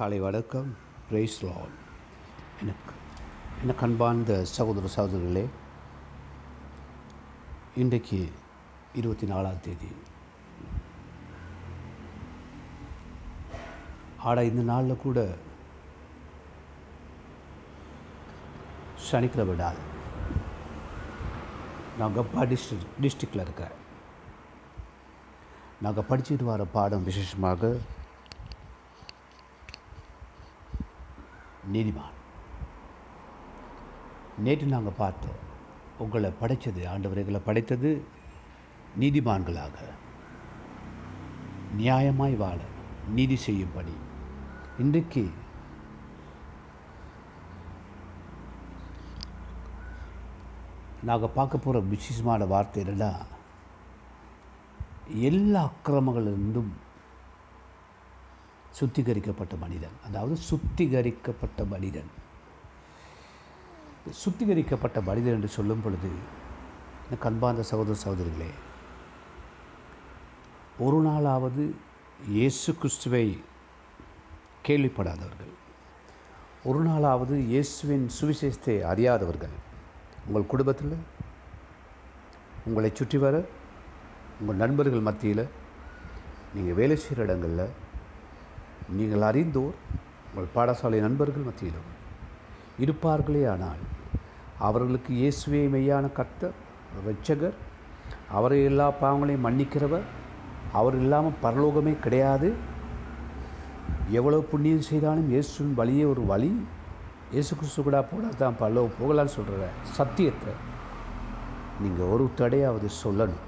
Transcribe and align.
காலை 0.00 0.18
வணக்கம். 0.20 0.76
பிரைஸ் 1.08 1.44
லால் 1.44 1.72
எனக்கு 2.60 2.92
எனக்கு 3.62 3.84
அன்பார்ந்த 3.86 4.44
சகோதர 4.44 4.86
சகோதரர்களே 4.94 5.42
இன்றைக்கு 7.74 8.32
இருபத்தி 8.94 9.26
நாலாம் 9.32 9.60
தேதி. 9.60 9.90
ஆட 14.16 14.44
இந்த 14.44 14.62
நாளில் 14.62 15.02
கூட 15.02 15.36
சனிக்கிழமை 19.10 19.54
நாள் 19.54 19.80
நான் 21.98 22.14
கப்பா 22.14 22.42
டிஸ்ட்ரிக் 22.42 22.90
டிஸ்ட்ரிக்டில் 23.02 23.46
இருக்கேன். 23.46 23.78
நாங்கள் 25.80 26.10
படிச்சுட்டு 26.10 26.44
வர 26.44 26.64
பாடம் 26.64 27.04
விசேஷமாக 27.04 27.76
நீதிமான். 31.72 32.16
நேற்று 34.44 34.66
நாங்கள் 34.66 34.98
பார்த்தோம் 35.02 35.40
உங்களை 35.98 36.30
படைத்தது 36.40 36.82
ஆண்டவர்களை 36.92 37.40
படைத்தது 37.44 37.90
நீதிமான்களாக. 39.00 39.76
நியாயமாய் 41.78 42.36
வாழ 42.36 42.58
நீதி 43.16 43.36
செய்யும் 43.46 43.74
பணி 43.74 43.94
இன்றைக்கு 44.78 45.22
நாங்கள் 51.08 51.34
பார்க்க 51.34 51.58
போகிற 51.58 51.84
விசேஷமான 51.90 52.46
வார்த்தை 52.52 52.82
என்னென்னா 52.82 53.12
எல்லா 55.28 55.60
அக்கிரமங்களிலிருந்தும் 55.68 56.72
சுத்திகரிக்கப்பட்ட 58.78 59.54
மனிதன். 59.64 59.96
அதாவது 60.06 60.34
சுத்திகரிக்கப்பட்ட 60.50 61.64
மனிதன். 61.66 62.10
சுத்திகரிக்கப்பட்ட 64.22 64.98
மனிதன் 65.02 65.36
என்று 65.36 65.48
சொல்லும் 65.48 65.82
பொழுது 65.84 66.10
எனக்கு 67.06 67.28
அன்பார்ந்த 67.28 67.62
சகோதர 67.70 67.96
சகோதரிகளே 68.04 68.50
ஒரு 70.78 70.98
நாளாவது 71.02 71.64
இயேசு 72.34 72.70
கிறிஸ்துவை 72.72 73.24
கேள்விப்படாதவர்கள் 74.66 75.52
ஒரு 76.64 76.80
நாளாவது 76.82 77.34
இயேசுவின் 77.52 78.06
சுவிசேஷத்தை 78.18 78.76
அறியாதவர்கள் 78.82 79.54
உங்கள் 80.26 80.46
குடும்பத்தில் 80.46 80.96
உங்களை 82.64 82.90
சுற்றி 82.92 83.18
வர 83.18 83.36
உங்கள் 84.40 84.56
நண்பர்கள் 84.56 85.06
மத்தியில் 85.08 85.44
நீங்கள் 86.54 86.78
வேலை 86.80 86.96
செய்கிற 86.96 87.24
இடங்களில் 87.24 87.64
நீங்கள் 88.98 89.26
அறிந்தோர் 89.30 89.76
உங்கள் 90.28 90.52
பாடசாலை 90.56 91.00
நண்பர்கள் 91.06 91.48
மத்தியிலும் 91.48 91.90
இருப்பார்களே 92.84 93.42
ஆனால் 93.54 93.82
அவர்களுக்கு 94.68 95.12
இயேசுவே 95.20 95.60
மெய்யான 95.74 96.06
கர்த்தர் 96.18 96.56
ரட்சகர் 97.06 97.58
அவரை 98.36 98.58
எல்லா 98.70 98.86
பாவங்களையும் 99.02 99.46
மன்னிக்கிறவர் 99.46 100.06
அவர் 100.78 100.96
இல்லாமல் 101.02 101.40
பரலோகமே 101.44 101.94
கிடையாது. 102.04 102.48
எவ்வளோ 104.18 104.38
புண்ணியம் 104.50 104.88
செய்தாலும் 104.90 105.30
இயேசுவின் 105.32 105.74
வழியே 105.80 106.04
ஒரு 106.12 106.22
வழி. 106.32 106.50
இயேசு 107.34 107.52
கிறிஸ்து 107.58 107.80
கூட 107.86 107.98
போனால் 108.10 108.40
தான் 108.42 108.58
பல்லோ 108.62 108.82
போகலான்னு 108.98 109.36
சொல்கிற 109.36 109.68
சத்தியத்தை 109.98 110.54
நீங்கள் 111.82 112.10
ஒரு 112.14 112.24
தடையாவது 112.40 112.88
சொல்லணும். 113.02 113.44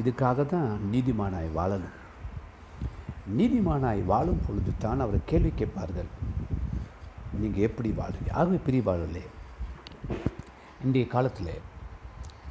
இதுக்காக 0.00 0.46
தான் 0.54 0.70
நீதிமானாய் 0.92 1.56
வாழணும். 1.58 1.96
நீதிமானாய் 3.38 4.00
வாழும் 4.12 4.40
பொழுது 4.46 4.72
தான் 4.84 5.02
அவரை 5.04 5.18
கேள்வி 5.30 5.50
கேட்பார்கள். 5.58 6.08
நீங்கள் 7.42 7.64
எப்படி 7.66 7.90
வாழுங்க 7.98 8.30
ஆகவே 8.40 8.58
பிரிய 8.64 8.82
வாழலே 8.88 9.22
இன்றைய 10.86 11.06
காலத்தில் 11.12 11.52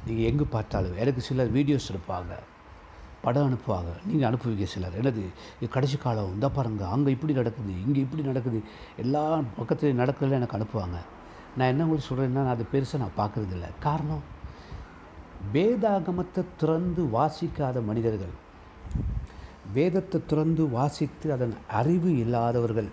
நீங்கள் 0.06 0.28
எங்கே 0.30 0.46
பார்த்தாலும் 0.54 0.96
எனக்கு 1.02 1.22
சிலர் 1.26 1.52
வீடியோஸ் 1.56 1.88
எடுப்பாங்க 1.92 2.32
படம் 3.24 3.48
அனுப்புவாங்க 3.48 3.90
நீங்கள் 4.08 4.28
அனுப்புவீங்க 4.28 4.66
சிலர். 4.74 4.94
என்னது? 5.00 5.24
கடைசி 5.74 5.96
காலம் 6.04 6.32
இந்த 6.36 6.46
பாருங்க 6.56 6.84
அங்கே 6.94 7.10
இப்படி 7.16 7.34
நடக்குது 7.40 7.74
இங்கே 7.86 8.00
இப்படி 8.04 8.22
நடக்குது 8.30 8.60
எல்லா 9.02 9.24
பக்கத்துலையும் 9.58 10.00
நடக்கிறதுல 10.02 10.38
எனக்கு 10.40 10.58
அனுப்புவாங்க. 10.58 10.98
நான் 11.56 11.70
என்ன 11.72 11.84
உங்களுக்கு 11.86 12.08
சொல்கிறேன்னா 12.10 12.44
அது 12.54 12.64
பெருசாக 12.72 13.02
நான் 13.02 13.18
பார்க்குறதில்ல. 13.20 13.68
காரணம் 13.86 14.24
வேதாகமத்தை 15.54 16.42
திறந்து 16.62 17.04
வாசிக்காத 17.16 17.78
மனிதர்கள் 17.90 18.34
வேதத்தை 19.76 20.18
துறந்து 20.30 20.64
வாசித்து 20.76 21.26
அதன் 21.36 21.54
அறிவு 21.80 22.10
இல்லாதவர்கள் 22.24 22.90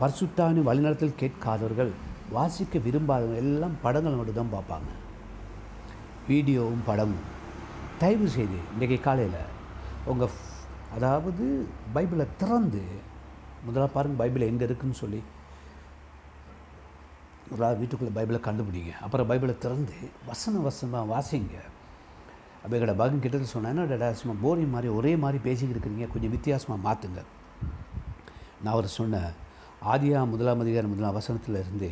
பரிசுத்தானி 0.00 0.60
வழிநடத்தல் 0.68 1.20
கேட்காதவர்கள் 1.20 1.92
வாசிக்க 2.36 2.78
விரும்பாதவங்க 2.86 3.42
எல்லாம் 3.44 3.76
படங்கள் 3.84 4.18
மட்டும் 4.18 4.38
தான் 4.40 4.54
பார்ப்பாங்க. 4.54 4.90
வீடியோவும் 6.30 6.84
படமும். 6.90 7.24
தயவு 8.00 8.28
செய்து 8.36 8.58
இன்றைக்கி 8.74 8.98
காலையில் 9.06 9.40
உங்கள் 10.12 10.36
அதாவது 10.96 11.44
பைபிளை 11.94 12.26
திறந்து 12.42 12.82
முதலாக 13.66 13.90
பாருங்கள் 13.94 14.20
பைபிள் 14.22 14.48
எங்கே 14.50 14.66
இருக்குதுன்னு 14.66 15.02
சொல்லி. 15.04 15.20
முதலாக 17.50 17.78
வீட்டுக்குள்ளே 17.80 18.14
பைபிளை 18.18 18.40
கண்டுபிடிங்க. 18.46 18.92
அப்புறம் 19.04 19.28
பைபிளை 19.30 19.54
திறந்து 19.64 19.96
வசன 20.26 20.60
வசனமாக 20.68 21.10
வாசிங்க. 21.14 21.56
அப்போ 22.64 22.76
எங்களோட 22.76 22.96
பகன் 22.96 23.20
கிட்டத்தில் 23.20 23.52
சொன்னேன் 23.52 23.92
என்ன 23.92 24.12
சும்மா 24.12 24.48
போரிங் 24.48 24.68
மாதிரி 24.68 24.88
ஒரே 24.88 25.16
மாதிரி 25.16 25.38
பேசிக்கிட்டு 25.44 25.74
இருக்கிறீங்க. 25.74 26.12
கொஞ்சம் 26.12 26.30
வித்தியாசமாக 26.30 26.80
மாற்றுங்க 26.88 27.24
நான் 28.62 28.72
அவர் 28.72 28.86
சொன்னேன் 28.86 29.30
ஆதியா 29.82 30.26
முதலாம் 30.26 30.60
அதிகாரம் 30.60 30.90
முதலாம் 30.90 31.14
வசனத்தில் 31.14 31.54
இருந்து 31.54 31.90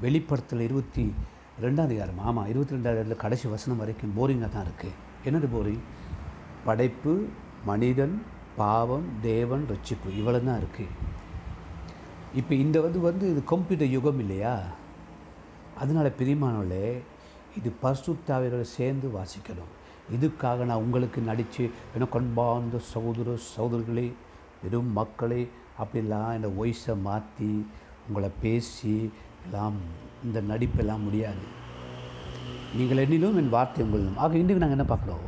வெளிப்படத்தில் 0.00 0.60
இருபத்தி 0.60 1.14
ரெண்டாம் 1.60 1.84
அதிகாரம் 1.84 2.18
ஆமாம் 2.18 2.46
இருபத்தி 2.46 2.74
ரெண்டாவது 2.74 3.16
கடைசி 3.16 3.48
வசனம் 3.48 3.76
வரைக்கும் 3.76 4.16
போரிங்காக 4.18 4.52
தான் 4.52 4.66
இருக்குது 4.66 4.92
என்னது 5.24 5.46
போரிங் 5.46 5.84
படைப்பு 6.64 7.28
மனிதன் 7.64 8.22
பாவம் 8.56 9.20
தேவன் 9.22 9.66
ரட்சிப்பு 9.70 10.10
இவ்வளோ 10.10 10.44
தான் 10.44 10.60
இருக்குது 10.60 11.14
இப்போ 12.34 12.54
இந்த 12.54 12.80
வந்து 12.80 12.98
வந்து 12.98 13.30
இது 13.30 13.44
கம்ப்யூட்டர் 13.44 13.90
யுகம் 13.90 14.18
இல்லையா? 14.18 14.54
அதனால் 15.76 16.16
பிரிமானோலே 16.18 17.02
இது 17.58 17.70
பரிசுத்தாவிகளை 17.82 18.66
சேர்ந்து 18.76 19.06
வாசிக்கணும். 19.16 19.72
இதுக்காக 20.16 20.64
நான் 20.70 20.82
உங்களுக்கு 20.84 21.20
நடித்து 21.28 21.64
என்ன 21.94 22.08
கொன்பார்ந்த 22.14 22.78
சகோதர 22.92 23.36
சகோதரர்களே 23.52 24.08
வெறும் 24.62 24.90
மக்களே 24.98 25.42
அப்படிலாம் 25.82 26.34
இந்த 26.38 26.48
ஒய்ஸை 26.62 26.94
மாற்றி 27.06 27.50
உங்களை 28.08 28.30
பேசி 28.42 28.94
எல்லாம் 29.46 29.78
இந்த 30.26 30.38
நடிப்பெல்லாம் 30.50 31.04
முடியாது. 31.06 31.46
நீங்கள் 32.78 33.00
எண்ணிலும் 33.04 33.38
என் 33.40 33.54
வார்த்தை 33.56 33.82
உங்களும் 33.84 34.20
ஆக 34.22 34.38
இன்றைக்கு 34.42 34.62
நாங்கள் 34.62 34.78
என்ன 34.78 34.88
பார்க்குறோம் 34.92 35.26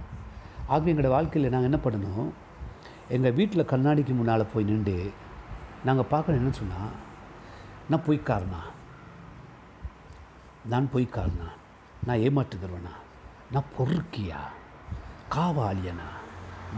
ஆக 0.75 0.91
எங்களோட 0.93 1.11
வாழ்க்கையில் 1.17 1.53
நாங்கள் 1.55 1.71
என்ன 1.71 1.81
பண்ணணும்? 1.85 2.31
எங்கள் 3.17 3.37
வீட்டில் 3.39 3.71
கண்ணாடிக்கு 3.73 4.15
முன்னால் 4.17 4.51
போய் 4.55 4.69
நின்று 4.71 4.97
நாங்கள் 5.89 6.11
பார்க்கணும் 6.15 6.41
என்ன 6.41 6.53
சொன்னால் 6.61 6.97
நான் 7.91 8.07
பொய்க்காரனா? 8.09 8.63
நான் 10.73 10.93
பொய்க்காரனா? 10.95 11.49
நான் 12.09 12.23
ஏமாற்றுகிறவனா? 12.27 12.93
நான் 13.53 13.73
பொறுக்கியா? 13.77 14.41
காவாளியனா 15.35 16.09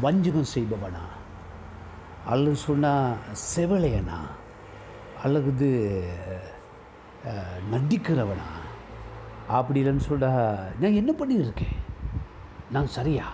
வஞ்சகம் 0.04 0.52
செய்பவனா? 0.54 1.02
அல்லது 2.32 2.56
சொன்னால் 2.56 3.18
செவளையனா? 3.54 4.19
அல்லது 5.24 5.69
நடிக்கிறவனா 7.75 8.49
அப்படி 9.58 9.78
இல்லைன்னு 9.81 10.08
சொல்ல 10.08 10.26
நான் 10.81 10.99
என்ன 11.00 11.12
பண்ணியிருக்கேன்? 11.20 11.76
நான் 12.75 12.94
சரியா? 12.96 13.26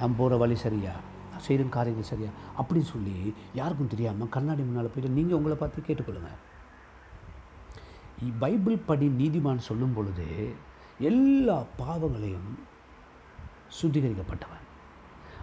நான் 0.00 0.16
போகிற 0.18 0.36
வழி 0.42 0.56
சரியா? 0.64 0.94
நான் 1.30 1.44
செய்கிற 1.46 1.68
காரியங்கள் 1.76 2.10
சரியா? 2.12 2.30
அப்படின்னு 2.58 2.88
சொல்லி 2.94 3.16
யாருக்கும் 3.60 3.92
தெரியாமல் 3.94 4.34
கண்ணாடி 4.36 4.62
முன்னால் 4.62 4.92
போயிட்டு 4.92 5.16
நீங்கள் 5.18 5.38
உங்களை 5.38 5.56
பார்த்து 5.62 5.88
கேட்டுக்கொள்ளுங்கள் 5.88 6.42
பைபிள் 8.42 8.84
படி 8.88 9.06
நீதிமான் 9.20 9.66
சொல்லும் 9.68 9.94
பொழுது 9.96 10.26
எல்லா 10.98 11.62
பாவங்களையும் 11.76 12.58
சுத்திகரிக்கப்பட்டவன். 13.82 14.64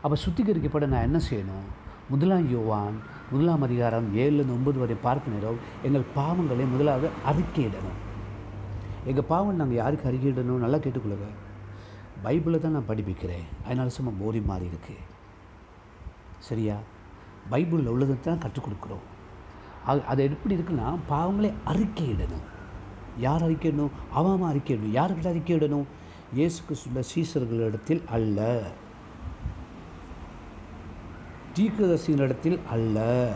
அப்போ 0.02 0.18
சுத்திகரிக்கப்பட 0.26 0.88
நான் 0.88 1.02
என்ன 1.02 1.20
செய்யணும்? 1.30 1.68
முதலாம் 2.10 2.52
யோவான் 2.52 3.00
முதலாம் 3.32 3.62
அதிகாரம் 3.62 4.16
ஏழுலேருந்து 4.16 4.56
ஒன்பது 4.58 4.80
வரை 4.80 4.96
பார்க்க 4.96 5.32
நேரம் 5.32 5.56
எங்கள் 5.84 6.06
பாவங்களை 6.16 6.72
முதலாவது 6.72 7.10
அறிக்கையிடணும். 7.30 8.00
எங்கள் 9.06 9.24
பாவம் 9.24 9.56
நாங்கள் 9.56 9.76
யாருக்கு 9.76 10.10
அறிக்கையிடணும்? 10.10 10.64
நல்லா 10.66 10.78
கேட்டுக்கொள்ளுங்க. 10.78 11.30
பைபிளை 12.24 12.60
தான் 12.60 12.72
நான் 12.72 12.90
படிப்பிக்கிறேன். 12.90 13.46
அதனால 13.66 13.90
சும்மா 13.90 14.12
போரி 14.20 14.42
மாறி 14.42 14.66
இருக்குது 14.66 15.06
சரியா? 16.40 16.76
பைபிளில் 17.52 17.94
உள்ளதை 17.94 18.20
தான் 18.20 18.38
கற்றுக் 18.38 18.68
கொடுக்குறோம். 18.68 19.06
அது 19.86 20.04
அது 20.06 20.24
எப்படி 20.24 20.56
இருக்குன்னா 20.56 20.98
பாவங்களை 21.10 21.54
அறிக்கையிடணும். 21.66 22.52
யார் 23.18 23.52
அறிக்கையிடணும்? 23.52 23.90
அவன் 24.14 24.58
அறிக்கையிடணும். 24.58 24.94
யாருக்கிட்ட 24.94 25.32
அறிக்கையிடணும்? 25.34 25.86
இயேசு 26.34 26.62
கிறிஸ்துவ 26.68 27.02
சீசர்களிடத்தில் 27.16 28.04
அல்ல. 28.12 28.62
தீக்கதர்சிகளிடத்தில் 31.56 32.60
அல்ல. 32.70 33.32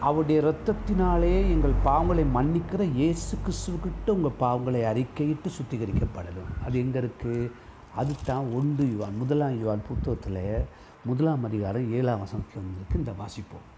அவருடைய 0.00 0.40
இரத்தத்தினாலே 0.40 1.50
எங்கள் 1.50 1.72
பாவங்களை 1.84 2.24
மன்னிக்கிற 2.34 2.94
இயேசு 2.94 3.38
கிறிஸ்துவக்கிட்ட 3.46 4.10
உங்கள் 4.10 4.38
பாவங்களை 4.40 4.82
அறிக்கையிட்டு 4.84 5.50
சுத்திகரிக்கப்படணும். 5.58 6.64
அது 6.66 6.78
எங்கே 6.78 6.98
இருக்குது 6.98 7.50
அதுதான் 7.96 8.52
ஒன்று 8.54 8.90
யுவான் 8.90 9.16
முதலாம் 9.16 9.60
யுவான் 9.60 9.86
புத்தகத்தில் 9.88 10.64
முதலாம் 11.04 11.44
அதிகாரம் 11.44 11.92
ஏழாம் 11.92 12.18
வசனத்தில் 12.18 12.62
வந்திருக்கு. 12.62 12.98
இந்த 12.98 13.12
வாசிப்போம். 13.12 13.72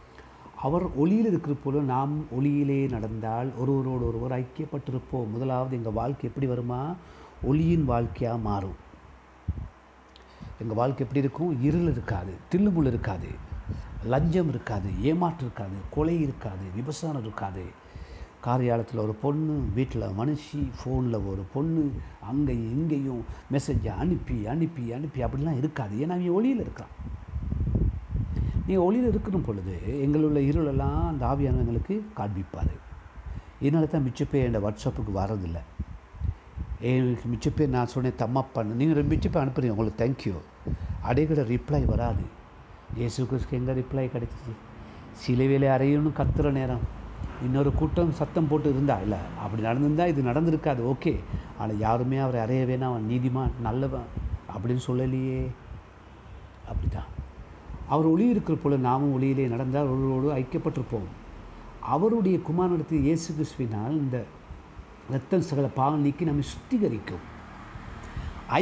அவர் 0.62 0.94
ஒளியில் 0.96 1.26
இருக்கிற 1.26 1.56
போல 1.64 1.80
நாம் 1.80 2.22
ஒளியிலே 2.40 2.90
நடந்தால் 2.90 3.54
ஒருவரோடு 3.58 4.06
ஒருவர் 4.06 4.40
ஐக்கியப்பட்டிருப்போம். 4.40 5.30
முதலாவது 5.30 5.76
எங்கள் 5.76 5.92
வாழ்க்கை 5.92 6.28
எப்படி 6.28 6.46
வருமா? 6.46 6.94
ஒளியின் 7.42 7.84
வாழ்க்கையாக 7.84 8.38
மாறும். 8.38 8.74
எங்கள் 10.60 10.76
வாழ்க்கை 10.76 11.06
எப்படி 11.06 11.24
இருக்கும்? 11.24 11.62
இருள் 11.62 11.90
இருக்காது 11.90 12.32
தில்லுமுள் 12.54 12.86
இருக்காது 12.86 13.28
லஞ்சம் 14.04 14.48
இருக்காது 14.48 14.88
ஏமாற்று 15.02 15.44
இருக்காது 15.44 15.76
கொலை 15.90 16.22
இருக்காது 16.22 16.64
விபசாரம் 16.74 17.20
இருக்காது. 17.20 17.62
காரியாலயத்தில் 18.44 18.96
ஒரு 18.96 19.14
பொண்ணு 19.14 19.64
வீட்டில் 19.74 20.02
மனுஷி 20.02 20.70
ஃபோனில் 20.78 21.26
ஒரு 21.26 21.44
பொண்ணு 21.54 21.92
அங்கேயும் 22.20 22.72
இங்கேயும் 22.72 23.24
மெசேஜை 23.52 23.96
அனுப்பி 23.98 24.46
அனுப்பி 24.46 24.92
அனுப்பி 24.92 25.24
அப்படிலாம் 25.24 25.56
இருக்காது. 25.56 25.96
ஏன்னா 25.96 26.08
அவன் 26.08 26.28
ஒளியில் 26.28 26.60
இருக்கிறான். 26.60 27.24
நீங்கள் 28.66 28.84
ஒளியில் 28.86 29.10
இருக்கிற 29.10 29.38
பொழுது 29.48 29.74
எங்களுள்ள 30.04 30.38
இருளெல்லாம் 30.50 31.00
அந்த 31.10 31.22
ஆவியானவங்களுக்கு 31.32 31.94
காண்பிப்பார். 32.18 32.74
இதனால 33.64 33.88
தான் 33.92 34.06
மிச்ச 34.06 34.22
பேர் 34.30 34.46
என் 34.46 34.64
வாட்ஸ்அப்புக்கு 34.64 35.12
வரதில்லை 35.20 35.62
எனக்கு 36.88 37.28
மிச்ச 37.32 37.48
பேர் 37.58 37.74
நான் 37.74 37.92
சொன்னேன் 37.92 38.20
தம்மா 38.22 38.42
பண்ணு 38.56 38.78
நீங்கள் 38.80 39.10
மிச்ச 39.12 39.26
பேர் 39.28 39.42
அனுப்புறீங்க 39.44 39.74
உங்களுக்கு 39.76 40.00
தேங்க்யூ 40.02 40.34
அடைகிற 41.10 41.40
ரிப்ளை 41.52 41.82
வராது. 41.92 42.24
இயேசு 43.00 43.26
கிறிஸ்துக்கு 43.30 43.58
எங்கே 43.60 43.74
ரிப்ளை 43.80 44.04
கிடைச்சிச்சு 44.14 44.52
சிலுவையில் 45.22 45.66
அறையணும் 45.76 46.18
கத்துற 46.20 46.50
நேரம். 46.58 46.84
இன்னொரு 47.46 47.70
கூட்டம் 47.80 48.12
சத்தம் 48.20 48.48
போட்டு 48.50 48.68
இருந்தா 48.74 48.96
இல்லை 49.04 49.20
அப்படி 49.44 49.62
நடந்திருந்தால் 49.68 50.12
இது 50.12 50.28
நடந்திருக்காது 50.30 50.82
ஓகே. 50.92 51.14
ஆனால் 51.60 51.82
யாருமே 51.86 52.18
அவரை 52.24 52.40
அறைய 52.44 52.64
வேணாம் 52.70 52.92
அவன் 52.92 53.10
நீதிமான் 53.12 53.54
நல்லவன் 53.66 54.08
அப்படின்னு 54.54 54.84
சொல்லலையே. 54.88 55.40
அப்படி 56.70 56.88
தான் 56.96 57.10
அவர் 57.92 58.06
ஒளி 58.12 58.24
இருக்கிற 58.34 58.56
போல 58.62 58.76
நாமும் 58.88 59.14
ஒளியிலே 59.16 59.44
நடந்தால் 59.54 59.88
அவர்களோடு 59.88 60.28
ஐக்கியப்பட்டிருப்போம். 60.40 61.08
அவருடைய 61.94 62.36
குமாரனத்தில் 62.48 63.04
இயேசு 63.08 63.28
கிறிஸ்துவினால் 63.36 63.98
இந்த 64.04 64.18
ரத்தம் 65.14 65.48
சகல 65.48 65.66
பாவம் 65.80 66.04
நீக்கி 66.06 66.24
நம்மை 66.28 66.44
சுத்திகரிக்கும். 66.52 67.24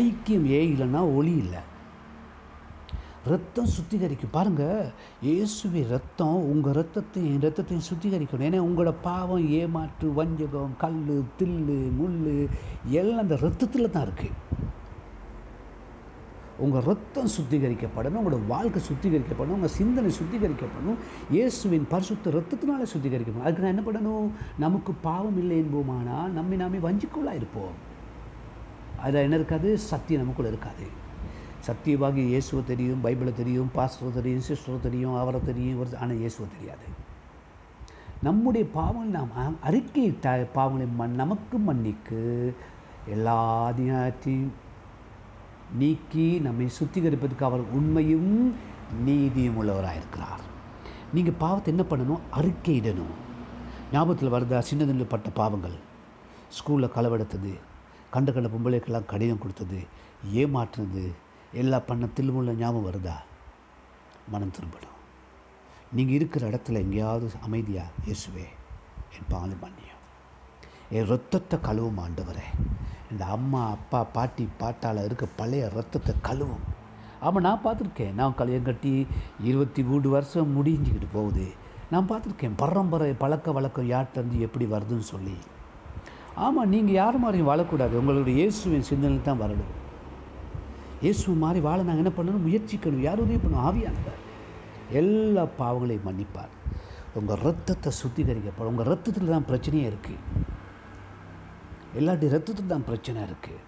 ஐக்கியம் 0.01 0.49
ஏ 0.57 0.61
இல்லைன்னா 0.73 1.03
ஒளி 1.19 1.35
இல்லை. 1.45 1.63
ரத்தம் 3.33 3.71
சுத்திகரிக்கும். 3.77 4.35
பாருங்கள் 4.37 4.93
இயேசுவி 5.29 5.83
ரத்தம் 5.95 6.41
உங்கள் 6.53 6.77
ரத்தத்தையும் 6.79 7.31
என் 7.33 7.45
ரத்தத்தையும் 7.47 7.89
சுத்திகரிக்கணும். 7.91 8.47
ஏன்னா 8.49 8.61
உங்களோட 8.69 8.93
பாவம் 9.09 9.47
ஏமாற்று 9.61 10.09
வஞ்சகம் 10.21 10.75
கல் 10.83 11.01
தில்லு 11.39 11.79
முள் 12.01 12.21
எல்லாம் 13.01 13.23
அந்த 13.25 13.39
ரத்தத்தில் 13.47 13.95
தான் 13.95 14.07
இருக்குது 14.09 14.37
உங்கள் 16.59 16.83
ரத்தம் 16.83 17.29
சுத்திகரிக்கப்படணும் 17.29 18.21
உங்களோட 18.25 18.47
வாழ்க்கை 18.47 18.83
சுத்திகரிக்கப்படணும் 18.83 19.47
உங்கள் 19.47 19.69
சிந்தனை 19.69 20.11
சுத்திகரிக்கப்படணும். 20.11 20.95
இயேசுவின் 21.31 21.87
பரிசுத்த 21.89 22.31
ரத்தத்தினால 22.31 22.87
சுத்திகரிக்கப்படணும். 22.97 23.43
அதுக்கு 23.43 23.73
நான் 23.73 23.77
என்ன 23.77 23.83
பண்ணணும்? 23.83 24.31
நமக்கு 24.59 24.93
பாவம் 24.93 25.39
இல்லை 25.39 25.61
என்போமானால் 25.61 26.29
நம்மை 26.29 26.57
நாமே 26.57 26.79
வஞ்சிக்குள்ளாக 26.79 27.35
இருப்போம். 27.35 27.93
அதில் 28.99 29.21
என்ன 29.21 29.35
இருக்காது? 29.35 29.79
சத்தியம் 29.79 30.23
நமக்குள்ளே 30.23 30.51
இருக்காது. 30.51 31.03
சத்தியவாகி 31.67 32.27
இயேசுவை 32.27 32.65
தெரியும் 32.65 33.05
பைபிளை 33.05 33.33
தெரியும் 33.33 33.71
பாஸ்டரை 33.75 34.13
தெரியும் 34.15 34.43
சிஸ்டரை 34.49 34.81
தெரியும் 34.81 35.15
அவரை 35.15 35.41
தெரியும் 35.45 35.75
இவர் 35.75 35.99
ஆனால் 36.01 36.17
இயேசுவை 36.17 36.51
தெரியாது. 36.59 36.87
நம்முடைய 38.23 38.67
பாவங்கள் 38.67 39.21
நாம் 39.21 39.29
அ- 39.37 39.71
அறிக்கையிட்ட 39.71 40.47
பாவங்களை 40.55 40.87
மண் 40.97 41.15
நமக்கு 41.15 41.59
மன்னிக்கு. 41.59 42.55
எல்லா 43.07 43.71
அதிகாரத்தையும் 43.71 44.49
நீக்கி 45.73 46.39
நம்மை 46.39 46.71
சுத்திகரிப்பதற்கு 46.79 47.43
அவர் 47.43 47.61
உண்மையும் 47.61 48.55
நீதியும் 49.05 49.63
உள்ளவராக 49.63 50.01
இருக்கிறார் 50.01 50.43
நீங்கள் 51.13 51.39
பாவத்தை 51.39 51.75
என்ன 51.75 51.87
பண்ணணும்? 51.91 52.25
அறிக்கையிடணும் 52.39 53.15
ஞாபகத்தில் 53.93 54.33
வருதா? 54.35 54.59
சின்னதில் 54.59 55.07
பட்ட 55.07 55.31
பாவங்கள். 55.31 55.77
ஸ்கூலில் 56.57 56.95
களவெடுத்தது. 56.97 57.53
கண்ட 58.11 58.33
கண்ட 58.33 58.49
பொம்பளைக்கெல்லாம் 58.49 59.11
கடிதம் 59.13 59.39
கொடுத்தது. 59.39 59.87
ஏமாற்றுனது. 60.33 61.13
எல்லா 61.53 61.79
பண்ண 61.79 62.07
தில்லுமுள்ள 62.07 62.53
ஞாபகம் 62.53 62.87
வருதா? 62.89 63.17
மனம் 64.29 64.53
திரும்பணும். 64.57 64.99
நீங்கள் 65.93 66.15
இருக்கிற 66.15 66.49
இடத்துல 66.49 66.79
எங்கேயாவது 66.79 67.31
அமைதியாக 67.43 67.91
இயேசுவே 68.07 68.47
என் 69.17 69.29
பாலும் 69.29 69.63
மன்னியும் 69.65 70.03
என் 70.91 71.07
ரத்தத்தை 71.07 71.59
கழுவும் 71.59 72.01
ஆண்டவரே. 72.05 72.47
இந்த 73.15 73.25
அம்மா 73.35 73.61
அப்பா 73.75 73.99
பாட்டி 74.15 74.45
பாட்டால் 74.61 75.05
இருக்க 75.09 75.25
பழைய 75.41 75.65
ரத்தத்தை 75.75 76.15
கழுவும். 76.29 76.65
ஆமாம் 77.27 77.45
நான் 77.47 77.65
பார்த்துருக்கேன். 77.65 78.17
நான் 78.21 78.39
கல்யாணம் 78.39 78.69
கட்டி 78.69 78.93
இருபத்தி 79.49 79.83
மூணு 79.91 80.09
வருஷம் 80.15 80.55
முடிஞ்சுக்கிட்டு 80.57 81.09
போகுது. 81.19 81.47
நான் 81.93 82.09
பார்த்துருக்கேன். 82.11 82.57
பரம்பரை 82.63 83.11
பழக்க 83.23 83.53
வழக்கம் 83.57 83.91
யார்கிட்டருந்து 83.93 84.39
எப்படி 84.47 84.67
வருதுன்னு 84.73 85.07
சொல்லி. 85.13 85.37
ஆமாம் 86.45 86.71
நீங்கள் 86.75 86.99
யார் 87.01 87.17
மாதிரியும் 87.25 87.51
வாழக்கூடாது. 87.51 87.95
உங்களுடைய 88.01 88.35
இயேசுவின் 88.41 88.89
சிந்தனை 88.91 89.19
தான் 89.29 89.43
வரணும் 89.43 89.73
இயேசு 91.05 91.37
மாதிரி 91.45 91.61
வாழ 91.67 91.79
நாங்கள் 91.87 92.03
என்ன 92.03 92.13
பண்ணணும்? 92.19 92.45
முயற்சிக்கணும். 92.47 93.05
யார் 93.07 93.23
உதவி 93.25 93.39
பண்ணணும்? 93.43 93.67
ஆவியானவர். 93.69 94.21
எல்லா 95.01 95.45
பாவங்களையும் 95.61 96.09
மன்னிப்பார். 96.09 96.53
உங்கள் 97.21 97.41
ரத்தத்தை 97.47 97.91
சுத்திகரிக்கப்படும் 98.01 98.73
உங்கள் 98.75 98.91
ரத்தத்தில் 98.93 99.35
தான் 99.35 99.49
பிரச்சனையே 99.51 99.87
இருக்குது 99.91 100.44
எல்லாட்டி 102.01 102.27
ரத்தத்துக்கு 102.35 102.73
தான் 102.73 102.89
பிரச்சனை 102.89 103.21
இருக்குது 103.29 103.61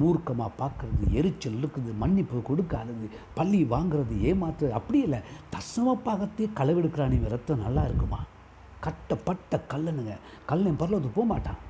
மூர்க்கமாக 0.00 0.50
பார்க்குறது 0.60 1.04
எரிச்சல் 1.18 1.58
இருக்குது 1.60 1.90
மன்னிப்பு 2.02 2.42
கொடுக்காதது 2.48 3.06
பள்ளி 3.38 3.60
வாங்குறது 3.72 4.14
ஏமாத்துறது 4.30 4.76
அப்படி 4.78 4.98
இல்லை. 5.06 5.20
தசமப்பாகத்தே 5.54 6.46
களவெடுக்கிறான் 6.58 7.16
இவன். 7.16 7.32
ரத்தம் 7.34 7.64
நல்லா 7.66 7.82
இருக்குமா? 7.88 8.20
கட்டப்பட்ட 8.86 9.60
கல்லனுங்க. 9.72 10.14
கல்லன் 10.50 10.80
பரலது 10.82 11.10
போக 11.16 11.26
மாட்டான். 11.32 11.60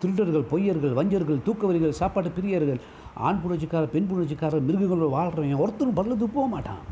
திருடர்கள் 0.00 0.50
பொய்யர்கள் 0.52 0.96
வஞ்சர்கள் 0.98 1.44
தூக்கவரிகள் 1.46 1.98
சாப்பாட்டு 2.00 2.30
பிரியர்கள் 2.36 2.80
ஆண் 3.26 3.40
புணர்ச்சிக்காரர் 3.42 3.94
பெண் 3.94 4.08
புணர்ச்சிக்காரர் 4.10 4.66
மிருகங்களோட 4.68 5.10
வாழ்கிறவன் 5.16 5.62
ஒருத்தரும் 5.64 5.98
பரலது 6.00 6.28
போக 6.38 6.46
மாட்டான். 6.54 6.82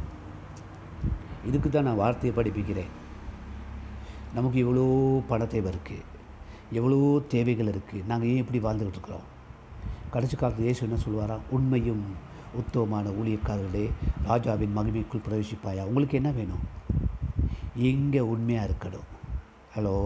இதுக்கு 1.49 1.69
தான் 1.69 1.89
நான் 1.89 2.03
வார்த்தையை 2.05 2.33
படிப்பிக்கிறேன். 2.39 2.93
நமக்கு 4.37 4.59
இவ்வளோ 4.65 4.87
பண 5.33 5.45
தேவை 5.53 5.71
இருக்குது 5.75 6.05
எவ்வளோ 6.77 6.97
தேவைகள் 7.35 7.71
இருக்குது 7.73 8.07
நாங்கள் 8.07 8.29
ஏன் 8.29 8.41
இப்படி 8.43 8.59
வாழ்ந்துக்கிட்டு 8.65 8.99
இருக்கிறோம் 8.99 9.27
கடைசி 10.15 10.37
காலத்தில் 10.37 10.67
இயேசு 10.67 10.87
என்ன 10.87 10.99
சொல்லுவாரா? 11.05 11.37
உண்மையும் 11.57 12.03
உத்தவமான 12.61 13.11
ஊழியக்காரர்களே 13.19 13.91
ராஜாவின் 14.29 14.77
மகிமைக்குள் 14.77 15.25
பிரவேசிப்பாயா? 15.27 15.83
உங்களுக்கு 15.89 16.19
என்ன 16.21 16.31
வேணும்? 16.39 16.65
இங்கே 17.91 18.21
உண்மையாக 18.21 18.69
இருக்கணும். 18.69 19.09
ஹலோ 19.75 19.97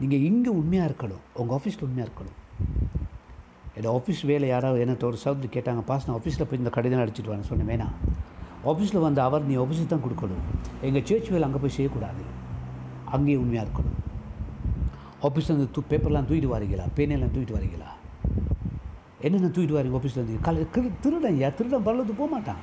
நீங்கள் 0.00 0.24
இங்கே 0.28 0.50
உண்மையாக 0.50 0.88
இருக்கணும். 0.90 1.22
உங்கள் 1.40 1.56
ஆஃபீஸில் 1.58 1.86
உண்மையாக 1.88 2.08
இருக்கணும். 2.08 2.38
என்னோடய 3.76 3.94
ஆஃபீஸ் 3.98 4.22
வேலை 4.30 4.48
யாராவது 4.48 4.80
என்ன 4.84 4.96
ஒரு 5.10 5.16
சவுண்ட் 5.24 5.46
கேட்டாங்க 5.56 5.82
பாஸ் 5.90 6.06
நான் 6.06 6.18
ஆஃபீஸில் 6.18 6.48
போய் 6.48 6.58
இந்த 6.58 6.70
கடிதம் 6.76 7.02
அடிச்சிட்டு 7.04 7.32
வரேன். 7.32 7.48
சொன்னேன் 7.50 7.70
வேணாம். 7.72 7.94
ஆஃபீஸில் 8.70 9.04
வந்த 9.06 9.22
அவர் 9.28 9.44
நீ 9.44 9.56
ஆஃபீஸுக்கு 9.64 9.92
தான் 9.94 10.04
கொடுக்கணும். 10.06 10.44
எங்கள் 10.88 11.06
சேர்ச் 11.10 11.28
வேலை 11.28 11.46
அங்கே 11.48 11.60
போய் 11.64 11.76
செய்யக்கூடாது. 11.78 12.24
அங்கேயே 13.16 13.38
உண்மையாக 13.44 13.66
இருக்கணும். 13.68 13.91
ஆஃபீஸ்லேருந்து 15.22 15.70
தூ 15.70 15.82
பேப்பர்லாம் 15.90 16.24
தூக்கிட்டு 16.24 16.56
வரீங்களா? 16.56 16.86
பேனையெல்லாம் 16.96 17.34
தூக்கிட்டு 17.34 17.56
வரீங்களா? 17.58 17.90
என்னென்ன 19.20 19.46
தூக்கிட்டு 19.46 19.76
வரீங்க 19.78 19.96
ஆஃபீஸ்லேருந்து 19.96 20.38
கல 20.42 20.70
திரு 20.70 20.90
திருடன் 21.00 21.32
ஐயா 21.32 21.48
திருடன் 21.48 21.86
பரலத்து 21.86 22.12
போக 22.16 22.30
மாட்டான். 22.30 22.56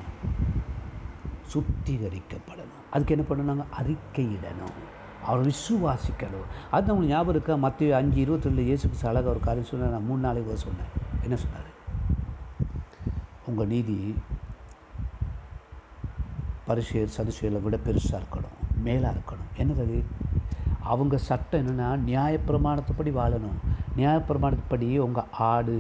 சுத்திகரிக்கப்படணும். 1.54 2.78
அதுக்கு 2.92 3.18
என்ன 3.18 3.26
பண்ணணுங்க 3.26 3.66
அறிக்கையிடணும். 3.82 4.76
அவர் 5.26 5.46
விசுவாசிக்கணும். 5.46 6.48
அது 6.72 6.92
உங்களுக்கு 6.92 7.06
ஞாபகம் 7.06 7.34
இருக்கா? 7.34 7.56
மற்ற 7.56 7.96
அஞ்சு 7.96 8.20
இருபத்தி 8.20 8.50
ரெண்டு 8.50 8.62
இயேசுக்கு 8.62 9.06
அழகாக 9.06 9.30
ஒரு 9.30 9.40
காரியம் 9.40 9.68
சொன்னேன் 9.68 9.90
நான் 9.90 10.06
மூணு 10.06 10.20
நாளைக்கு 10.20 10.52
வர 10.52 10.64
சொன்னேன். 10.64 10.92
என்ன 11.22 11.36
சொன்னார்? 11.36 11.78
உங்கள் 13.46 13.68
நீதி 13.68 14.16
பரிசு 16.66 17.10
சதுசுயலை 17.18 17.62
விட 17.62 17.78
பெருசாக 17.86 18.12
இருக்கணும். 18.12 18.82
மேலாக 18.84 19.18
இருக்கணும். 19.18 19.62
என்னது 19.62 20.04
அவங்க 20.92 21.16
சட்டம் 21.30 21.62
என்னென்னா 21.62 21.90
நியாயப்பிரமாணத்துப்படி 22.10 23.12
வாழணும். 23.20 23.58
நியாயப்பிரமாணத்துப்படி 24.00 24.90
உங்கள் 25.06 25.30
ஆடு 25.52 25.78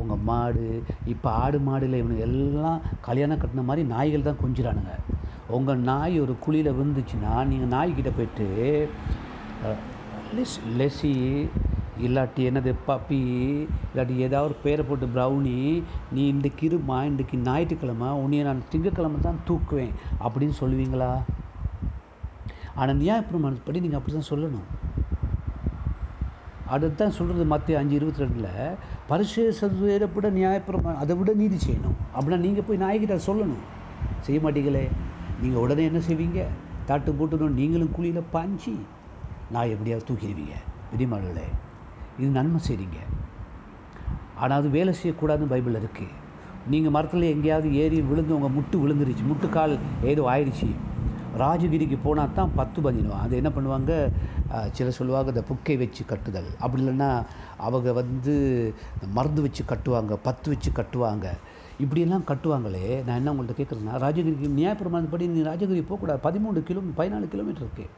உங்கள் 0.00 0.22
மாடு 0.28 0.66
இப்போ 1.12 1.28
ஆடு 1.42 1.58
மாடில் 1.68 1.98
இவனுங்க 2.00 2.26
எல்லாம் 2.28 2.78
கல்யாணம் 3.08 3.40
கட்டின 3.42 3.64
மாதிரி 3.70 3.82
நாய்கள் 3.94 4.28
தான் 4.28 4.42
கொஞ்சிறானுங்க. 4.44 4.94
உங்கள் 5.56 5.84
நாய் 5.90 6.14
ஒரு 6.24 6.34
குழியில் 6.44 6.76
விழுந்துச்சுன்னா 6.76 7.34
நீங்கள் 7.50 7.72
நாய்கிட்ட 7.74 8.10
போயிட்டு 8.18 8.46
லெஸ் 10.36 10.56
லெசி 10.78 11.12
இல்லாட்டி 12.06 12.42
என்னது 12.50 12.70
பப்பி 12.86 13.18
இல்லாட்டி 13.90 14.14
ஏதாவது 14.26 14.46
ஒரு 14.48 14.56
பேரை 14.62 14.82
போட்டு 14.88 15.06
ப்ரௌனி 15.14 15.58
நீ 16.14 16.22
இன்றைக்கு 16.32 16.62
இருமா 16.68 16.98
இன்றைக்கி 17.10 17.36
ஞாயிற்றுக்கிழமை 17.48 18.08
உன்னைய 18.22 18.44
நான் 18.48 18.66
திங்கக்கிழமை 18.72 19.18
தான் 19.26 19.42
தூக்குவேன் 19.48 19.92
அப்படின்னு 20.24 20.54
சொல்லுவீங்களா? 20.62 21.10
ஆனால் 22.80 22.98
படி 23.66 23.78
நீங்கள் 23.84 24.00
அப்படி 24.00 24.14
தான் 24.16 24.30
சொல்லணும். 24.32 24.66
அதுதான் 26.74 27.14
சொல்கிறது 27.16 27.44
மற்ற 27.52 27.78
அஞ்சு 27.78 27.94
இருபத்தி 27.98 28.22
ரெண்டில் 28.22 28.52
பரிசு 29.08 29.42
சதுவேரை 29.60 30.06
விட 30.16 30.26
அதை 31.02 31.14
விட 31.20 31.32
நீதி 31.40 31.58
செய்யணும். 31.66 31.96
அப்படின்னா 32.14 32.38
நீங்கள் 32.46 32.66
போய் 32.68 32.82
நாயகிட்ட 32.84 33.16
சொல்லணும். 33.28 33.64
செய்ய 34.26 34.38
மாட்டீங்களே? 34.44 34.84
நீங்கள் 35.42 35.62
உடனே 35.64 35.82
என்ன 35.90 36.00
செய்வீங்க? 36.08 36.40
தாட்டு 36.88 37.10
போட்டுணும் 37.18 37.58
நீங்களும் 37.60 37.92
குழியில் 37.96 38.30
பாஞ்சி 38.34 38.74
நான் 39.54 39.72
எப்படியாவது 39.74 40.06
தூக்கிடுவீங்க. 40.08 40.54
விதிமாடுகளே 40.92 41.46
இது 42.20 42.30
நன்மை 42.38 42.60
செய்கிறீங்க 42.68 42.98
ஆனால் 44.40 44.58
அது 44.60 44.68
வேலை 44.76 44.92
செய்யக்கூடாதுன்னு 45.00 45.52
பைபிள் 45.52 45.78
இருக்குது 45.80 46.16
நீங்கள் 46.72 46.94
மரத்தில் 46.96 47.32
எங்கேயாவது 47.34 47.68
ஏறி 47.82 47.98
விழுந்து 48.10 48.36
உங்கள் 48.38 48.54
முட்டு 48.56 48.76
விழுந்துருச்சு. 48.82 49.24
முட்டுக்கால் 49.30 49.74
ஏதோ 50.10 50.24
ஆயிடுச்சு. 50.32 50.68
ராஜகிரிக்கு 51.42 51.96
போனால் 52.04 52.34
தான் 52.38 52.52
பத்து 52.58 52.78
பதினுவான் 52.86 53.24
அது 53.24 53.38
என்ன 53.40 53.50
பண்ணுவாங்க? 53.56 53.92
சில 54.76 54.90
சொல்லுவாங்க 54.98 55.32
இந்த 55.34 55.42
புக்கை 55.50 55.76
வச்சு 55.82 56.02
கட்டுதல். 56.12 56.50
அப்படி 56.62 56.82
இல்லைன்னா 56.82 57.10
அவங்க 57.66 57.92
வந்து 58.00 58.34
மருந்து 59.16 59.42
வச்சு 59.46 59.64
கட்டுவாங்க 59.72 60.18
பத்து 60.28 60.46
வச்சு 60.52 60.72
கட்டுவாங்க. 60.78 61.26
இப்படியெல்லாம் 61.82 62.26
கட்டுவாங்களே 62.30 62.86
நான் 63.06 63.18
என்ன 63.20 63.32
உங்கள்கிட்ட 63.34 63.60
கேட்குறேன்னா 63.60 63.96
ராஜகிரிக்கு 64.04 64.56
நியாயப்பிரமாணப்படி 64.60 65.26
நீ 65.34 65.42
ராஜகிரி 65.50 65.82
போகக்கூடாது. 65.90 66.22
பதிமூணு 66.28 66.62
கிலோ 66.70 66.82
பதினாலு 67.00 67.32
கிலோமீட்டர் 67.34 67.64
இருக்குது 67.66 67.90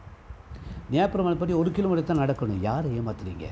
நியாயப்பிரமாணப்படி 0.94 1.54
ஒரு 1.62 1.70
கிலோமீட்டர் 1.76 2.10
தான் 2.10 2.22
நடக்கணும். 2.24 2.64
யாரை 2.70 2.90
ஏமாத்துறீங்க? 3.00 3.48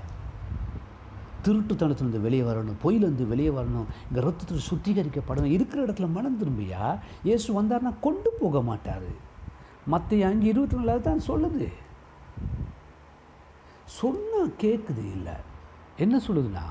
திருட்டுத்தனத்துலேருந்து 1.45 2.25
வெளியே 2.25 2.43
வரணும் 2.49 2.77
பொயிலேருந்து 2.83 3.25
வெளியே 3.31 3.53
வரணும் 3.57 3.87
இங்கே 4.09 4.21
ரத்தத்தில் 4.27 4.67
சுத்திகரிக்கப்படணும் 4.69 5.55
இருக்கிற 5.55 5.79
இடத்துல 5.87 6.09
மனம் 6.17 6.39
திரும்பியா 6.41 6.83
இயேசு 7.29 7.49
வந்தார்னா 7.59 7.93
கொண்டு 8.07 8.31
போக 8.41 8.62
மாட்டார். 8.69 9.09
மற்ற 9.87 10.27
அஞ்சு 10.27 10.47
இருபத்தி 10.47 10.77
நாலாவது 10.77 11.05
தான் 11.05 11.27
சொல்லுது. 11.29 11.69
சொன்னால் 13.85 14.55
கேட்குது 14.61 15.05
இல்லை. 15.12 15.33
என்ன 15.97 16.21
சொல்லுதுன்னா 16.29 16.67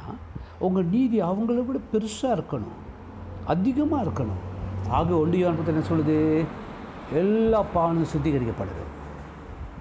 உங்கள் 0.59 0.85
நீதி 0.85 1.21
அவங்கள 1.21 1.65
விட 1.65 1.79
பெருசாக 1.93 2.37
இருக்கணும். 2.37 2.79
அதிகமாக 3.45 4.09
இருக்கணும். 4.09 4.41
ஆக 4.89 5.15
ஒண்டியான் 5.15 5.67
என்ன 5.67 5.87
சொல்லுது? 5.89 6.45
எல்லா 7.13 7.63
பாவனும் 7.63 8.11
சுத்திகரிக்கப்படுது. 8.13 8.83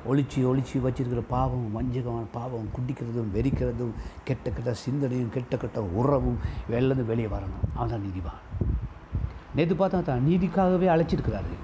ஒழிச்சு 0.08 0.38
ஒழிச்சு 0.38 0.76
வச்சிருக்கிற 0.76 1.22
பாவம் 1.28 1.72
வஞ்சகம் 1.72 2.28
பாவம் 2.32 2.68
குடிக்கிறதும் 2.76 3.32
வெறிக்கிறதும் 3.34 3.90
கெட்ட 4.24 4.50
கெட்ட 4.50 4.74
சிந்தனையும் 4.74 5.30
கெட்ட 5.30 5.56
கெட்ட 5.56 5.82
உறவும் 5.82 6.38
வெளிலேருந்து 6.70 7.06
வெளியே 7.06 7.26
வரணும். 7.26 7.64
அவன் 7.74 7.88
தான் 7.88 8.04
நீதிவான் 8.06 8.68
நேற்று 9.54 9.74
பார்த்தா 9.74 10.02
தான் 10.02 10.26
நீதிக்காகவே 10.26 10.88
அழைச்சிருக்கிறாரு. 10.94 11.56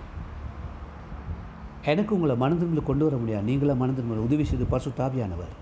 எனக்கு 1.86 2.14
உங்களை 2.14 2.36
மனதில் 2.36 2.82
கொண்டு 2.82 3.04
வர 3.04 3.16
முடியாது. 3.16 3.44
நீங்களே 3.44 3.72
மனதில் 3.72 4.04
உதவி 4.04 4.44
செய்து 4.44 4.64
பசு 4.64 4.92
தாபியானவர் 4.98 5.54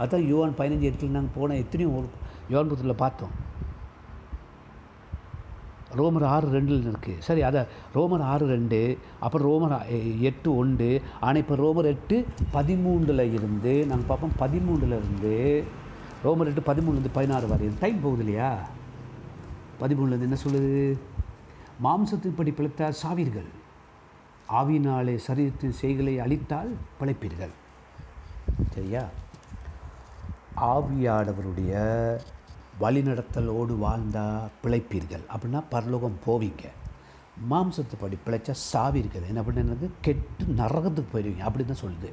அதான் 0.00 0.26
யுவான் 0.26 0.54
பதினஞ்சு 0.58 0.90
இடத்துல 0.90 1.08
நாங்கள் 1.08 1.34
போன 1.34 1.56
எத்தனையோ 1.56 1.92
ஒரு 1.92 2.08
யுவான் 2.48 2.68
புத்தத்தில் 2.68 2.94
பார்த்தோம். 2.94 3.48
ரோமர் 5.96 6.24
ஆறு 6.24 6.48
ரெண்டில் 6.48 6.94
இருக்குது 6.94 7.18
சரி 7.18 7.42
அதை 7.42 7.64
ரோமர் 7.94 8.22
ஆறு 8.22 8.46
ரெண்டு 8.46 8.98
அப்புறம் 9.20 9.50
ரோமர் 9.50 9.88
எ- 9.88 10.16
எட்டு 10.20 10.56
ஒன்று. 10.56 11.02
ஆனால் 11.20 11.36
இப்போ 11.36 11.54
ரோமர் 11.54 11.84
எட்டு 11.84 12.26
பதிமூன்றில் 12.54 13.32
இருந்து 13.32 13.86
நாங்கள் 13.86 14.06
பார்ப்போம் 14.06 14.32
பதிமூன்றில் 14.38 14.98
இருந்து 14.98 15.64
ரோமர் 16.24 16.54
எட்டு 16.54 16.74
பதிமூணுலேருந்து 16.74 17.08
பதினாறு 17.12 17.46
வரையும் 17.46 17.76
டைம் 17.80 18.00
போகுது 18.00 18.24
இல்லையா? 18.24 18.58
பதிமூணுலேருந்து 19.80 20.20
என்ன 20.20 20.36
சொல்லுது? 20.44 20.98
மாம்சத்தின்படி 21.84 22.52
பிழைத்தார் 22.52 22.94
சாவீர்கள். 23.02 23.58
ஆவினாலே 24.58 25.14
சரீரத்தின் 25.26 25.78
செய்களை 25.80 26.14
அழித்தால் 26.18 26.70
பிழைப்பீர்கள். 27.00 27.52
சரியா? 28.74 29.02
ஆவியானவருடைய 30.72 31.72
வழிநடத்தலோடு 32.82 33.74
வாழ்ந்தால் 33.84 34.48
பிழைப்பீர்கள். 34.62 35.24
அப்படின்னா 35.34 35.60
பரலோகம் 35.74 36.18
போவீங்க. 36.26 36.64
மாம்சத்துப்படி 37.50 38.16
பிழைச்சா 38.24 38.54
சாவீர்கள். 38.72 39.28
என்ன 39.28 39.40
பண்ணுறது 39.40 39.86
கெட்டு 40.06 40.44
நரகத்துக்கு 40.60 41.12
போயிடுவீங்க 41.12 41.44
அப்படி 41.48 41.64
தான் 41.64 41.82
சொல்லுது 41.84 42.10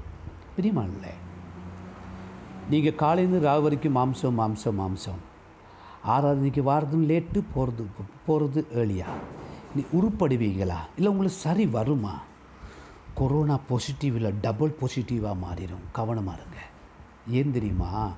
பிரியமானே 0.57 1.13
நீங்கள் 2.69 2.99
காலையிலேருந்து 3.01 3.47
ராவு 3.47 3.61
வரைக்கும் 3.65 3.97
மாம்சம் 3.97 4.37
மாம்சம் 4.41 4.79
மாம்சம். 4.81 5.21
ஆராதனைக்கு 6.13 6.61
வாரதும் 6.69 7.07
லேட்டு 7.09 7.39
போகிறது 7.53 7.83
போகிறது 8.27 8.61
ஏர்லியா 8.81 9.09
நீ 9.75 9.85
உருப்படுவீங்களா? 9.93 10.77
இல்லை 10.95 11.11
உங்களுக்கு 11.11 11.29
சரி 11.29 11.65
வருமா? 11.67 12.21
கொரோனா 13.13 13.59
பாசிட்டிவில் 13.69 14.33
டபுள் 14.41 14.75
பாசிட்டிவாக 14.81 15.37
மாறிடும். 15.43 15.85
கவனமாக 15.91 16.39
இருங்க. 16.39 16.59
ஏன் 17.27 17.51
தெரியுமா? 17.51 18.11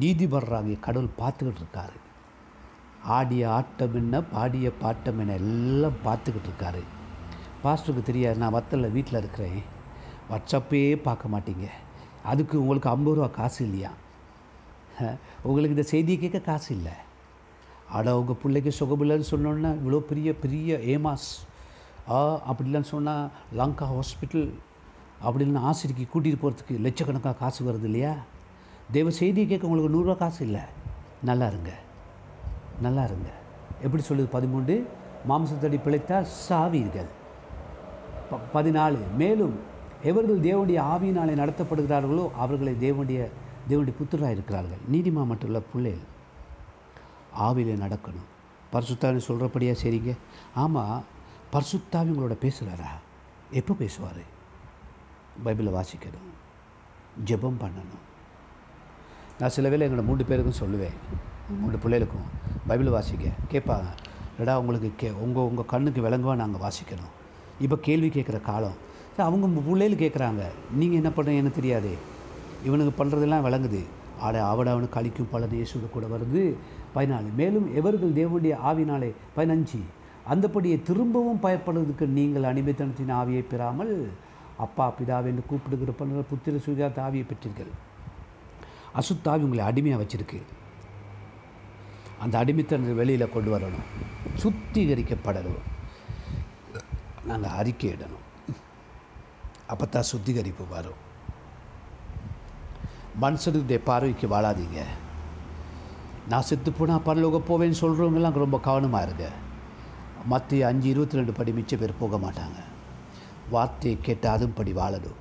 நீதிபர்றாங்க 0.00 0.80
கடவுள் 0.80 1.08
பார்த்துக்கிட்டு 1.18 1.62
இருக்காரு. 1.62 1.98
ஆடிய 3.04 3.50
ஆட்டம் 3.50 3.94
என்ன 3.94 4.22
பாடிய 4.22 4.70
பாட்டம் 4.82 5.18
என்ன 5.18 5.32
எல்லாம் 5.32 5.96
பார்த்துக்கிட்டு 6.04 6.50
இருக்காரு. 6.50 6.82
பாஸ்டருக்கு 7.64 8.02
தெரியாது. 8.02 8.38
நான் 8.38 8.54
வத்தலில் 8.54 8.92
வீட்டில் 8.92 9.18
இருக்கிறேன். 9.18 9.62
வாட்ஸ்அப்பே 10.30 10.96
பார்க்க 10.96 11.28
மாட்டீங்க. 11.28 11.68
அதுக்கு 12.24 12.60
உங்களுக்கு 12.60 12.88
ஐம்பது 12.88 13.16
ரூபா 13.16 13.28
காசு 13.28 13.64
இல்லையா? 13.64 13.90
உங்களுக்கு 15.42 15.76
இந்த 15.76 15.82
செய்தியை 15.82 16.20
கேட்க 16.20 16.38
காசு 16.38 16.74
இல்லை. 16.74 16.92
அட 17.92 18.18
உங்கள் 18.18 18.40
பிள்ளைக்கு 18.42 18.72
சுகமில்லைன்னு 18.78 19.30
சொன்னோன்னா 19.30 19.70
இவ்வளோ 19.80 19.98
பெரிய 19.98 20.34
பெரிய 20.34 20.76
ஏமாஸ். 20.76 21.28
ஆ 22.08 22.18
அப்படிலாம் 22.52 22.90
சொன்னால் 22.90 23.28
லங்கா 23.54 23.86
ஹாஸ்பிட்டல் 23.92 24.50
அப்படின்னு 25.24 25.58
ஆசிரிக்கு 25.58 26.04
கூட்டிகிட்டு 26.12 26.42
போகிறதுக்கு 26.42 26.80
லட்சக்கணக்காக 26.80 27.36
காசு 27.36 27.60
வருது 27.64 27.84
இல்லையா? 27.84 28.14
தெய்வ 28.92 29.10
செய்தியை 29.10 29.48
கேட்க 29.48 29.66
உங்களுக்கு 29.66 29.90
நூறுரூவா 29.94 30.16
காசு 30.16 30.44
இல்லை. 30.44 30.60
நல்லா 31.22 31.46
இருங்க. 31.46 31.72
நல்லா 32.80 33.04
இருங்க. 33.04 33.30
எப்படி 33.82 34.02
சொல்லுது 34.08 34.26
பதிமூன்று? 34.30 34.86
மாம்சத்தடி 35.28 35.80
பிழைத்தால் 35.82 36.26
சாவீர்கள். 36.48 37.10
ப 38.30 38.38
பதினாலு 38.54 38.98
மேலும் 39.16 39.54
எவர்கள் 40.02 40.40
தேவனுடைய 40.40 40.78
ஆவியினாலே 40.94 41.34
நடத்தப்படுகிறார்களோ 41.42 42.30
அவர்களை 42.36 42.72
தேவனுடைய 42.74 43.20
தேவனுடைய 43.68 43.94
புத்திராக 44.00 44.30
இருக்கிறார்கள். 44.30 44.78
நீதிமா 44.92 45.24
மட்டும் 45.24 45.50
இல்லை 45.50 45.62
பிள்ளைகள் 45.72 46.06
ஆவிலே 47.38 47.74
நடக்கணும். 47.84 48.28
பரிசுத்தாவி 48.72 49.20
சொல்கிறபடியா 49.28 49.74
சரிங்க 49.82 50.16
ஆமாம் 50.54 51.04
பரிசுத்தாவி 51.52 52.10
உங்களோட 52.14 52.36
பேசுகிறாரா 52.44 52.90
எப்போ 53.50 53.74
பேசுவார்? 53.74 54.22
பைபிளை 55.44 55.70
வாசிக்கணும். 55.78 56.28
ஜெபம் 57.24 57.60
பண்ணணும். 57.62 58.02
நான் 59.38 59.50
சில 59.50 59.68
வேளை 59.68 59.88
எங்களோட 59.88 60.04
மூன்று 60.04 60.24
பேருக்கும் 60.24 60.60
சொல்லுவேன். 60.62 60.96
மூன்று 61.60 61.78
பிள்ளைகளுக்கும் 61.84 62.28
பைபிள் 62.66 62.88
வாசிக்க 62.88 63.28
கேட்பாங்க 63.52 63.88
எடா 64.40 64.54
உங்களுக்கு 64.54 64.92
கே 64.96 65.10
உங்கள் 65.10 65.42
உங்கள் 65.42 65.70
கண்ணுக்கு 65.72 66.00
விளங்குவா 66.08 66.34
நாங்கள் 66.34 66.60
வாசிக்கணும். 66.66 67.12
இப்போ 67.60 67.76
கேள்வி 67.76 68.08
கேட்குற 68.08 68.40
காலம். 68.40 68.88
அவங்க 69.16 69.46
பிள்ளைகள் 69.46 70.02
கேட்குறாங்க. 70.02 70.42
நீங்கள் 70.72 71.00
என்ன 71.00 71.10
பண்ணுறீங்கன்னு 71.16 71.50
தெரியாதே. 71.50 71.94
இவனுக்கு 72.64 73.04
பண்ணுறதெல்லாம் 73.04 73.44
விளங்குது. 73.46 73.84
ஆட 74.20 74.46
அவட 74.46 74.70
அவனுக்கு 74.70 75.00
கழிக்கும் 75.00 75.30
பலன் 75.30 75.50
இயேசுவோட 75.50 75.90
கூட 75.90 76.06
வருது. 76.06 76.54
பதினாலு. 76.94 77.28
மேலும் 77.40 77.66
எவர்கள் 77.80 78.16
தேவனுடைய 78.18 78.54
ஆவினாலே 78.70 79.10
பதினஞ்சு. 79.36 79.80
அந்தபடியே 80.32 80.76
திரும்பவும் 80.88 81.42
பயப்படுவதற்கு 81.44 82.06
நீங்கள் 82.18 82.48
அனிமைத்தனத்தின் 82.50 83.12
ஆவியை 83.20 83.42
பெறாமல் 83.52 83.94
அப்பா 84.64 84.86
பிதாவை 84.98 85.28
என்று 85.32 85.42
கூப்பிடுகிற 85.50 85.90
பண்ணுற 85.98 86.22
புத்திர 86.30 86.56
சுகாத்த 86.66 86.98
ஆவியை 87.06 87.24
பெற்றீர்கள். 87.28 87.72
அசுத்தாவி 89.00 89.44
உங்களை 89.46 89.64
அடிமையாக 89.68 90.02
வச்சிருக்கு. 90.02 90.40
அந்த 92.24 92.34
அடிமைத்தனத்தை 92.42 92.94
வெளியில் 93.02 93.32
கொண்டு 93.34 93.50
வரணும். 93.56 93.86
சுத்திகரிக்கப்படணும். 94.42 95.62
நாங்கள் 97.28 97.54
அறிக்கையிடணும் 97.60 98.26
அப்போ 99.72 99.84
தான் 99.86 100.10
சுத்திகரிப்பு 100.10 100.64
வரும். 100.76 101.00
மனுஷனுடைய 103.22 103.78
பார்வைக்கு 103.88 104.26
வாழாதீங்க. 104.34 104.80
நான் 106.30 106.46
செத்து 106.48 106.70
போனால் 106.72 107.04
பரலோக 107.06 107.38
போவேன்னு 107.48 107.80
சொல்கிறவங்கெல்லாம் 107.82 108.42
ரொம்ப 108.44 108.58
கவனமாக 108.66 109.06
இருங்க. 109.06 109.26
மற்ற 110.32 110.58
அஞ்சு 110.68 110.86
இருபத்தி 110.92 111.18
ரெண்டு 111.18 111.32
படி 111.38 111.50
மிச்ச 111.58 111.76
பேர் 111.80 112.00
போக 112.00 112.16
மாட்டாங்க. 112.24 112.58
வார்த்தையை 113.54 113.96
கேட்டு 114.06 114.26
அதும்படி 114.32 114.72
வாழணும். 114.80 115.20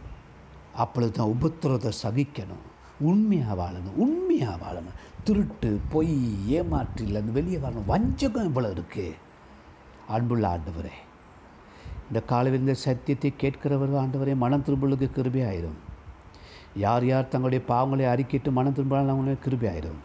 அப்பொழுது 0.84 1.13
தான் 1.18 1.32
உபத்திரத்தை 1.36 1.92
சகிக்கணும். 2.04 2.66
உண்மையாக 3.10 3.56
வாழணும் 3.62 3.98
உண்மையாக 4.06 4.58
வாழணும். 4.63 4.98
திருட்டு 5.28 5.70
பொய் 5.94 6.16
அந்த 7.22 7.32
வெளியே 7.38 7.60
வரணும். 7.66 7.89
வஞ்சகம் 7.94 8.50
இவ்வளோ 8.50 8.72
இருக்குது 8.75 9.18
அன்புள்ள 10.16 10.46
ஆண்டவரே 10.56 10.96
இந்த 12.10 12.20
காலையில் 12.30 12.62
இந்த 12.62 12.75
சத்தியத்தை 12.84 13.32
கேட்கிறவர் 13.42 14.00
ஆண்டவரே 14.04 14.34
மனம் 14.44 14.63
திரும்பலுக்கு 14.68 15.08
கிருபி 15.18 15.42
ஆயிரும் 15.50 15.80
யார் 16.84 17.06
யார் 17.10 17.32
தங்களுடைய 17.34 17.62
பாவங்களை 17.72 18.06
அறிக்கிட்டு 18.13 18.50
மனம் 18.58 18.75
திரும்பினாலும் 18.78 19.13
அவங்களுக்கு 19.13 19.46
கிருபை 19.48 19.68
ஆயிரும் 19.72 20.00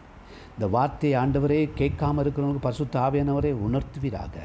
இந்த 0.55 0.67
வார்த்தையை 0.67 1.23
ஆண்டவரே 1.23 1.69
கேட்காம 1.77 2.19
இருக்கிறவங்களுக்கு 2.23 2.59
பரிசுத்த 2.59 2.99
ஆவியானவரே 2.99 3.55
உணர்த்துவீராக. 3.67 4.37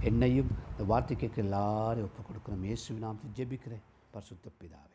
என்னையும் 0.00 0.46
இந்த 0.70 0.84
வார்த்தை 0.86 1.16
கேட்க 1.16 1.42
எல்லாரையும் 1.42 2.10
ஒப்புக் 2.10 2.26
கொடுக்குறோம் 2.30 2.64
இயேசுவின் 2.64 3.02
நாம் 3.02 3.18
ஜெபிக்கிறேன். 3.36 3.82
பரிசுத்த 4.10 4.50
பிதாவே. 4.60 4.93